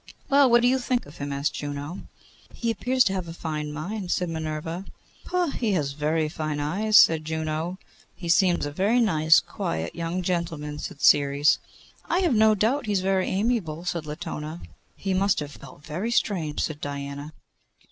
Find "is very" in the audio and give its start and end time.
12.93-13.27